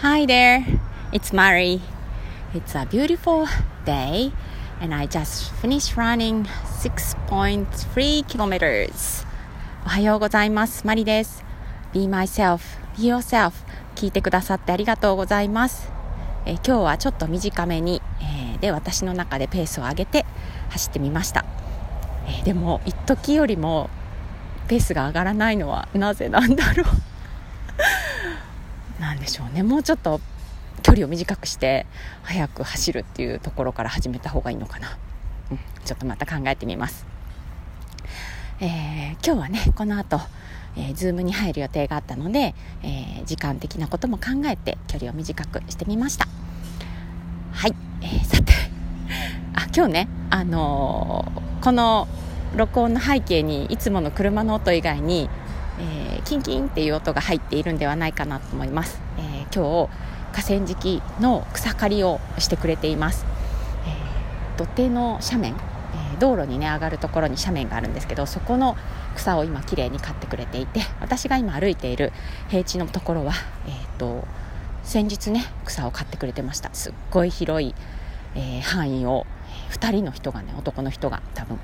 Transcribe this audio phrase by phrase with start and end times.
[0.00, 0.62] Hi there,
[1.10, 1.80] it's Mari.
[2.52, 3.48] It's a beautiful
[3.86, 4.30] day,
[4.78, 9.26] and I just finished running 6.3 kilometers.
[9.86, 10.86] おはようございます。
[10.86, 11.42] マリです。
[11.94, 12.60] Be myself,
[12.98, 13.52] be yourself.
[13.94, 15.90] 聞いてくださってありがとうございます。
[16.44, 20.26] え今日はちょっと短めに、えーで私の中でペースを上げて
[20.70, 21.46] 走ってみました。
[22.26, 23.88] えーでも一時よりも
[24.68, 26.86] ペースが上がらないのはなぜなんだろう
[29.00, 29.62] なんでしょうね。
[29.62, 30.20] もうちょっと
[30.82, 31.86] 距離を短くして
[32.22, 34.96] 速く走るっていうところから始めた方がいいのかな、
[35.50, 37.06] うん、ちょっとまた考えてみます、
[38.60, 40.20] えー今日はねこの後、
[40.76, 46.28] えー、ズームに入る予定があったので、えー時間的なことも考えて距離を短くしてみました。
[47.52, 48.52] はい、えーさて。
[49.54, 52.06] あ今日ねあのーこの
[52.54, 55.28] 録音の背景にいつもの車の音以外に、
[55.78, 59.90] えーキンキンっていう音が入っているんではないかなと思います、えー今日
[60.32, 63.24] 河川敷の草刈りをしてくれています、
[63.86, 68.76] えー土手の斜面、えー道路にね上がるところに斜面があるんですけどそこの
[69.14, 72.12] 草を今きれいに刈ってくれていて私が今歩いている
[72.48, 73.32] 平地のところは、
[73.66, 74.26] えー、と
[74.82, 76.70] 先日ね草を刈ってくれてました。
[76.72, 77.74] すっごい広い、
[78.34, 79.26] えー範囲を
[79.70, 81.58] 2人の人がね男の人が多分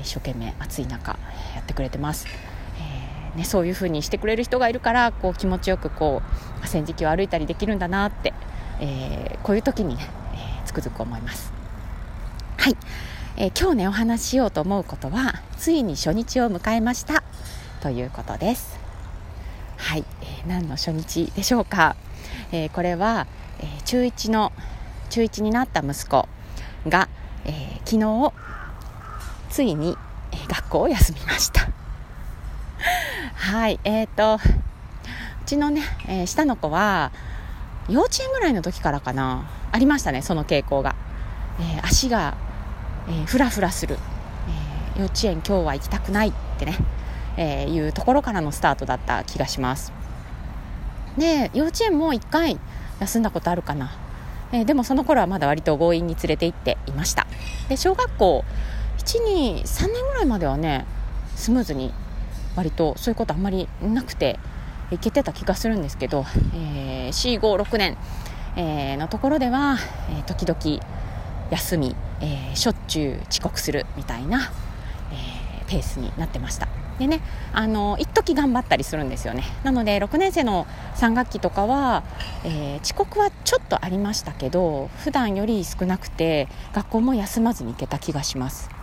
[0.00, 1.18] 一生懸命暑い中
[1.54, 2.26] やってくれてます、
[3.36, 8.32] ね、そういう風にしてくれる人がいるからこう気持ちよくこう河川敷を歩いたりできるんだなって、
[8.80, 11.52] えーこういう時にね、えーつくづく思います。
[12.58, 12.76] はい、
[13.36, 17.22] えー今日ねお話ししようと思うことはついに初日を迎えました。
[17.80, 18.78] ということです。
[19.76, 21.96] はい、えー何の初日でしょうか、
[22.52, 23.26] えこれは、
[23.60, 24.52] え中1の
[25.08, 26.28] 中1になった息子
[26.88, 27.08] が、
[27.44, 28.32] えー昨日
[29.50, 29.96] ついに、
[30.32, 31.68] え学校を休みました。
[33.40, 37.10] はいえー、とうちのね、えー下の子は
[37.88, 39.50] 幼稚園ぐらいの時からかな。
[39.72, 40.94] ありましたねその傾向が、
[41.58, 42.36] えー足が、
[43.08, 43.96] えーフラフラする、
[44.94, 46.76] えー幼稚園今日は行きたくないってね、
[47.38, 49.90] えーいうところからのスタートだった気がします。
[51.16, 52.60] で幼稚園も1回
[53.00, 53.90] 休んだことあるかな、
[54.52, 57.26] えーでもその頃はまだ割と強引に連れて行っていました。
[57.70, 58.44] で小学校
[58.98, 60.84] 123年ぐらいまではね
[61.36, 61.94] スムーズに
[62.56, 64.38] 割とそういうことあんまりなくて
[64.90, 66.24] いけてた気がするんですけど、
[66.54, 67.96] えー、456年、
[68.56, 69.76] えーのところでは、
[70.10, 70.84] えー時々
[71.50, 74.50] 休み、えーしょっちゅう遅刻するみたいな、
[75.12, 76.68] えーペースになってました。
[76.98, 77.22] でね
[77.54, 79.44] あの一時頑張ったりするんですよね。
[79.62, 82.02] なので6年生の3学期とかは、
[82.44, 88.79] えー遅刻はちょっとありましたけど普段より少なくて学校も休まずに行けた気がします。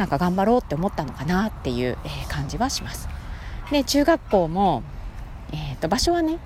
[0.00, 3.06] なんか頑張ろうって思ったのかなっていう、え感じはします。
[3.70, 4.82] で中学校も、
[5.52, 6.38] えーと場所はね、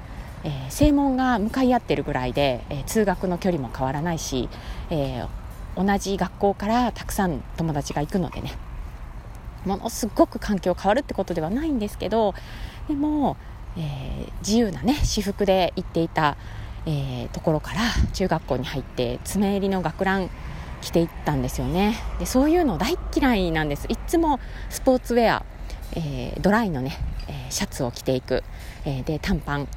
[0.42, 4.48] えー正門が向かい合ってるぐらいで、えー通学の距離も変わらないし、
[4.90, 5.28] えー
[5.76, 8.56] 同じ学校からたくさん友達が行くのでね
[9.64, 12.34] ものすごく環境変わるってことではないんですけど
[12.88, 13.36] でも、
[13.76, 16.36] えー自由なね私服で行っていた、
[16.86, 17.80] えーところから
[18.14, 20.30] 中学校に入って爪襟の学ラン
[20.84, 21.96] 着ていったんですよね。
[22.18, 23.86] でそういうの大嫌いなんです。
[23.88, 25.44] いつもスポーツウェア、
[25.96, 28.44] えードライのね、えシャツを着ていく、
[28.84, 29.68] えで短パン、うん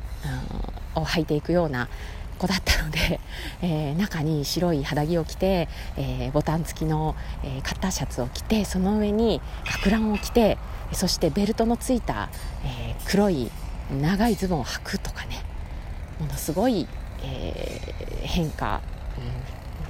[1.01, 1.87] を履いていくような
[2.39, 3.21] 子だったので、
[3.63, 10.57] えー中に白い肌着を着て、えーボタン付きの、えーカッターシャツを着てその上に学ランを着て
[10.91, 12.29] そしてベルトのついた、
[12.65, 13.49] え黒い
[14.01, 15.41] 長いズボンを履くとかね。
[16.19, 16.87] ものすごい、
[17.23, 18.81] え変化、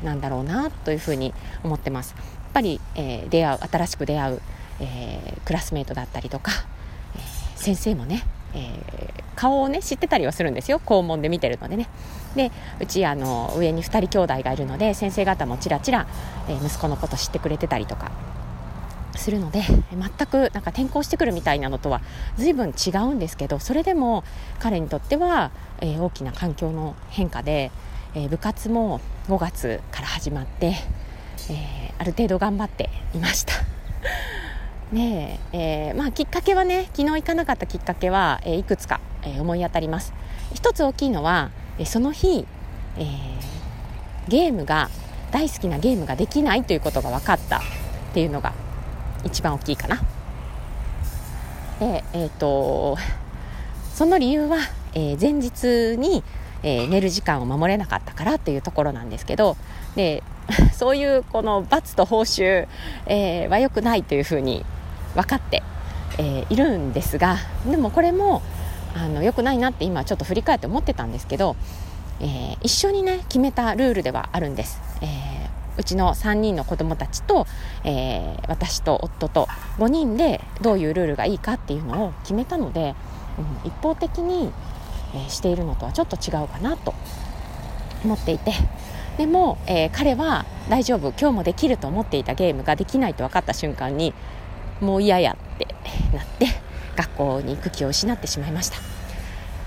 [0.03, 2.15] なんだろうなというふうに思ってます。
[2.17, 4.41] やっぱり、えー出会う新しく出会う、
[4.79, 6.51] えークラスメートだったりとか、
[7.15, 7.21] えー
[7.55, 10.79] 先生もね、えー顔をね知ってたりはするんですよ。
[10.79, 11.87] 校門で見てるのでね。
[12.35, 16.07] でうちあの上に2人兄弟がいるので先生方もちらちら、
[16.47, 18.11] えー息子のこと知ってくれてたりとか
[19.15, 22.01] するので全くなんか転校してくるみたいなのとは
[22.37, 24.23] 随分違うんですけどそれでも
[24.59, 27.71] 彼にとっては、えー大きな環境の変化で、
[28.17, 30.73] え部活も5月から始まって、
[31.51, 33.53] えある程度頑張っていました。
[34.91, 40.13] ねええーまあ、きっかけはね昨日行かなかったきっかけは、えーいくつか、えー思い当たります
[40.53, 42.47] 一つ大きいのは、えその日、
[42.97, 43.05] え
[44.27, 44.89] ゲームが
[45.31, 47.61] 大好きなゲームができないということが分かったっ
[48.13, 48.53] ていうのが
[49.23, 50.01] 一番大きいかな
[51.79, 52.97] でえっ、と
[53.93, 54.57] その理由は、
[54.95, 56.23] え前日に、
[56.63, 59.57] えー寝る時間を守れなかったからっていうところなんですけど
[59.95, 60.23] で
[60.73, 62.67] そういうこの罰と報酬、
[63.05, 64.65] えーは良くないというふうに
[65.15, 65.63] 分かって、
[66.17, 67.37] えーいるんですが
[67.69, 68.41] でもこれも
[68.95, 71.55] あの良くないなって今ちょっと振り返って思ってたんですけど
[72.19, 77.45] えー、一緒にね決めたルールではあるんです、え、うちの3人の子供たちと、
[77.83, 82.95] え、私と夫と5人でどういうルールがいいかっていうのを決めたので、
[83.63, 84.51] うん、一方的に、
[85.13, 86.93] えしているのとはちょっと違うかなと
[88.03, 88.53] 思っていて。
[89.17, 94.13] でも、えー、彼は大丈夫今日もできると思っていたゲームができないと分かった瞬間に
[94.79, 95.67] もう嫌やって
[96.15, 96.47] なって
[96.95, 98.77] 学校に行く気を失ってしまいました。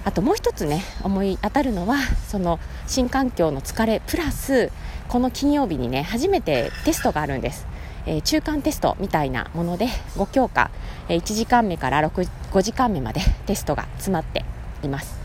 [0.03, 1.97] あともう一つね思い当たるのは
[2.29, 4.73] その新環境の疲れプラス
[5.09, 7.67] この金曜日にね初めてテストがあるんです、
[8.07, 10.71] えー、中間テストみたいなもので5教科、
[11.09, 14.43] えー、1時間目から6 5時間目までテストが詰まって
[14.83, 15.20] います。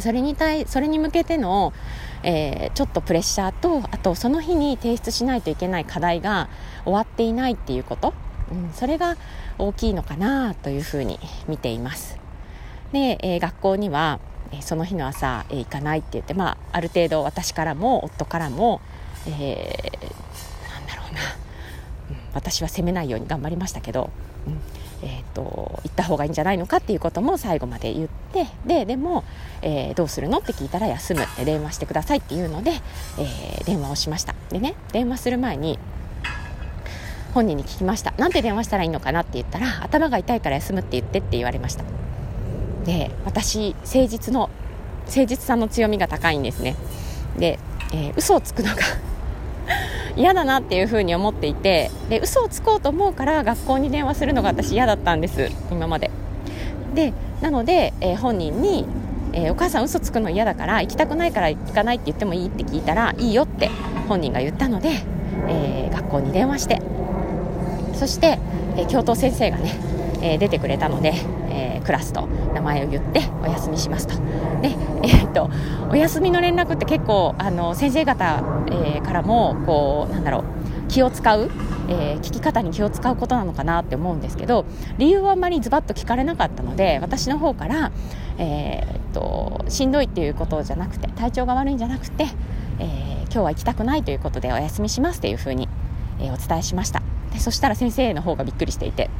[0.00, 1.72] それに対それに向けての、
[2.22, 6.48] えー、ちょっとプレッシャーとあとその日に提出しないといけない課題が
[6.84, 8.14] 終わっていないっていうこと、
[8.52, 9.16] うん、それが
[9.58, 12.18] 大きいのかなというふうに見ています。
[12.92, 14.20] で、えー、学校には、
[14.60, 18.80] その日の朝、えー、行かないって言って、まあ、ある程度私からも夫からも、
[19.26, 21.20] えー、なんだろうな、
[22.34, 24.10] 私は責めないように頑張りましたけど、
[24.46, 24.58] うん
[25.02, 29.24] えーと、行った方がいいんじゃないのかっていうことも最後まで言ってででも、
[29.62, 31.22] えー、どうするのって聞いたら休む。
[31.22, 32.72] って電話してくださいっていうので、
[33.18, 34.34] えー、電話をしました。
[34.50, 35.78] でね電話する前に
[37.34, 38.12] 本人に聞きました。
[38.18, 41.84] なんて電話したらいいのかなって言ったら頭が痛いから休むって言ってって言われました。
[42.84, 44.50] で私誠実の
[45.06, 46.76] 誠実さの強みが高いんですね。
[47.38, 47.58] で、
[47.92, 48.82] えー、嘘をつくのが
[50.20, 56.10] 嫌だなっていうふうに思っていてで嘘をつこうと思うから学校に電話するのが私嫌だったんです今まで。
[56.94, 58.84] でなので、えー、本人に、
[59.32, 63.70] えー、お母さん嘘つくの嫌だから行きたくないから行かないって言ってもいいって聞いたらいいよって
[64.08, 64.90] 本人が言ったので、
[65.48, 66.82] えー、学校に電話して。
[67.94, 68.38] そして、
[68.78, 69.74] え教頭先生がね、
[70.22, 71.14] え出てくれたので、
[71.48, 74.14] えクラスと名前を言ってお休みしますと。
[74.60, 74.68] で、
[75.02, 75.50] えー、っと
[75.90, 81.50] お休みの連絡って結構あの先生方、えー、からもこうなんだろう気を使う、
[81.88, 84.64] えー、聞き方に気を使うことなのかなって思うんですけど
[84.98, 87.92] 理由はあんまりズバッと聞かれなかったので私の方から、
[88.38, 92.26] えー、っとしんどいっていうことじゃなくて体調が悪いんじゃなくて、
[92.78, 95.68] え今日は行きたくないということでお休みしますというふうに、
[96.20, 97.02] えお伝えしました。
[97.32, 99.10] でそしたら先生の方がびっくりしていて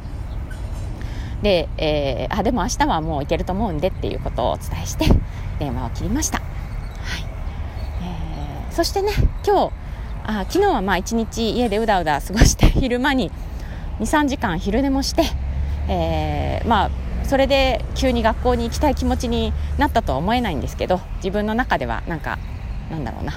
[1.41, 5.05] で、えー、あでも明日はもう行けると思うんでっていうことをお伝えして
[5.59, 7.25] 電話を切りました、はい。
[8.03, 9.11] えー、そしてね
[9.45, 9.71] 今日
[10.23, 13.31] あ昨日はまあ一日家でうだうだ過ごして 昼間に
[13.99, 15.23] 23時間昼寝もして、
[15.87, 16.89] えー、まあ
[17.23, 22.37] それで急に学校に行きたい気持ちになったとは思えないんですけど自分の中ではなんか
[22.89, 23.33] なんだろうな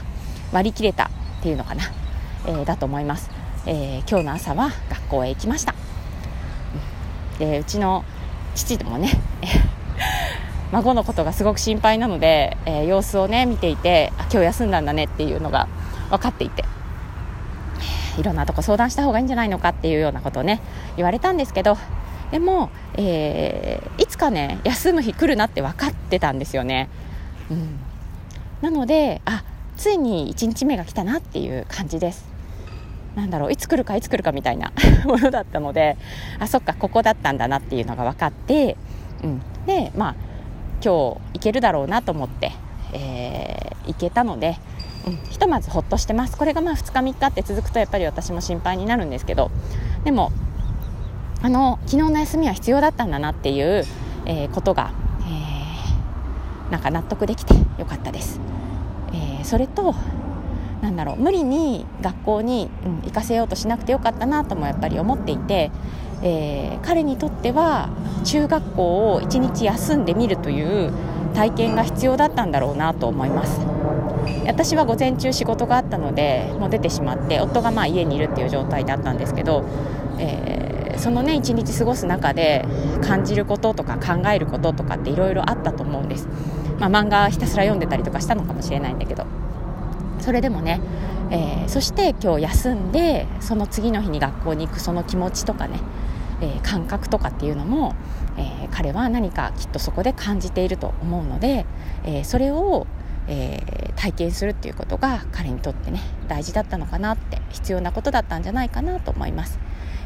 [0.52, 1.84] 割り切れたっていうのかな、
[2.46, 3.30] えー、だと思います、
[3.66, 5.83] えー、今日の朝は学校へ行きました。
[7.38, 8.04] でうちの
[8.54, 9.10] 父でもね
[10.72, 15.69] 孫のことがすごく心配なので、えー、様子をね見ていてあ今日休んだんだねっていうのが
[16.10, 16.64] 分かっていて
[18.19, 20.60] いろんなとこ相談した方がいいんじゃないのかっていうようなことをね
[20.96, 21.76] 言われたんですけど
[22.31, 26.88] でも、えー、いつかね休む日来るなって分かってたんですよね、
[27.50, 27.78] うん、
[28.60, 29.44] なのであ
[29.76, 32.33] ついに1日目が来たなっていう感じです。
[33.14, 34.72] なんだろういつ来るかいつ来るかみたいな
[35.06, 35.96] ものだったので
[36.38, 38.76] あそっかここだったんだなっていうのが分かって、
[39.22, 40.14] うん、でまあ
[40.82, 42.52] 今日行けるだろうなと思って、
[42.93, 44.58] えー、行けたので、
[45.06, 46.36] うん、ひとまずほっとしてます。
[46.36, 49.50] これがまあ2日3日って続くとやっぱり私も心配になるんですけど
[50.05, 50.32] でも
[51.43, 53.84] あの昨日の休みは必要だったんだなっていう、
[54.27, 58.41] えー、ことが、えー、なんか納得できてよかったです。
[59.12, 59.94] えー、それと
[60.84, 65.70] なんだろう無理に学校に、うん、行かせようとしなくてよかったなともやっぱり思っていて、
[66.22, 67.88] えー、彼にとっては
[68.24, 70.93] 中学校を1日休んでみるという
[71.34, 73.60] 体験が必要だったんだろうなと思います。
[74.46, 79.64] 私は午前中仕事があったのでもう出てしまって夫がまあ家にいるっていう状態だったんですけど、
[80.19, 82.67] えー、そのね1日過ごす中で
[83.03, 86.29] 感じることとか考えることとかっていろいろあったと思うんです、
[86.79, 89.44] まあ、漫画ひたすら読んでたりとかしたのかもしれないんだけど。
[90.20, 90.80] それでもね、
[91.30, 95.78] えー、そして今日休んでその次の日に学校に行くその気持ちとかね、
[96.40, 97.94] えー、感覚とかっていうのも、
[98.36, 101.66] えー、彼は何かきっとそこで感じていると思うので、
[102.04, 102.86] えそれを、
[103.26, 109.58] え体験するっていうことが彼にとってね大事だったのかなって必要なことだったんじゃないかなと思います。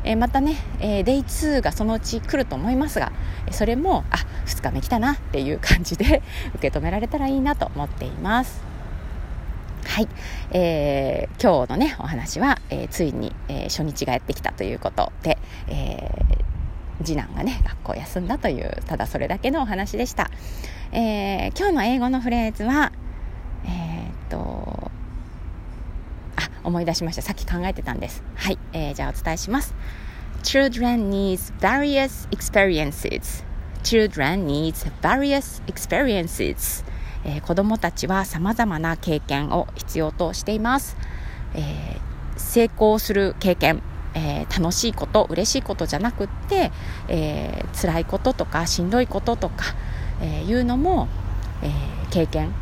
[0.04, 3.12] えまたね、えー、デイ2がそのうち来ると思いますが
[3.50, 6.22] それもあ2日目来たなっていう感じで
[6.54, 8.62] 受け止められたらいいなと思っています。
[9.88, 10.08] はい、
[10.52, 20.30] えー、今日のねお話は、えー、ついに、えー、初日がやってきたということで、えー、次男がね学校休んだというただそれだけのお話でした、
[20.92, 22.92] えー、今日の英語のフレーズは、
[23.64, 24.90] えっと
[26.36, 27.22] あ思い出しました。
[27.22, 28.22] さっき考えてたんです。
[28.36, 29.74] はい、えー、じゃあお伝えします。
[30.44, 33.42] Children needs various experiences.
[33.82, 36.84] Children needs various experiences.
[37.24, 40.96] えー、子どもたちはさまざまな経験を必要としています、
[41.54, 43.82] えー、成功する経験、
[44.14, 46.70] えー、楽しいこと嬉しいことじゃなくって、
[47.08, 49.74] えー、辛いこととかしんどいこととか、
[50.20, 51.08] えいうのも、
[51.62, 51.70] え
[52.10, 52.52] 経験、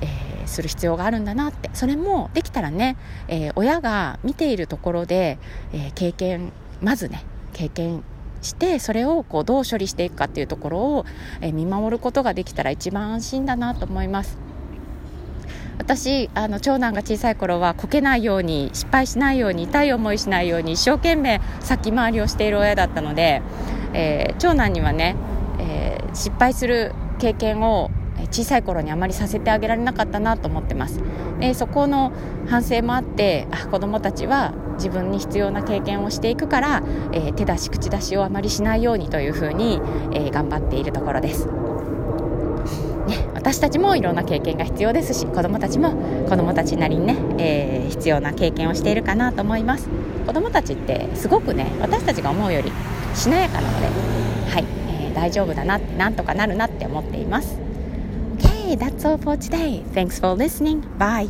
[0.00, 1.68] えする必要があるんだなって。
[1.74, 2.96] それもできたらね、
[3.28, 5.38] え親が見ているところで、
[5.74, 8.02] え経験まずね経験
[8.42, 11.06] してそれをこうどう処理していくかっていうところを、
[11.40, 14.38] え見守ることができたら一番安心だなと思います。
[15.78, 23.42] 私あの長男が小さい頃はこけないように失敗しないように痛い思いしないように一生懸命先回りをしている親だったので、
[23.92, 25.16] えー、長男にはね、
[25.58, 27.90] えー、失敗する経験を
[28.30, 31.00] 小さい頃にあまりさせてあげられなかったなと思ってます。
[31.40, 32.12] でそこの
[32.48, 39.80] 反省もあってあ子どもたちは自分に必要な経験をしていくから、えー、手出し口出しをあまりしないようにというふうに、
[40.12, 41.46] えー、頑張っているところです。
[41.46, 45.92] ね、私たちもいろんな経験が必要ですし子どもたちも
[46.28, 49.88] 子どもたちなりにね、えー、必要な経験をしているかなと思います。
[50.26, 52.72] 子どもたちってすごくね私たちが思うより
[53.14, 53.86] しなやかなので
[54.50, 54.64] はい、
[55.04, 57.61] えー、大丈夫だななんとかなるなって思っています。
[58.76, 59.82] That's all for today.
[59.92, 60.80] Thanks for listening.
[60.98, 61.28] Bye.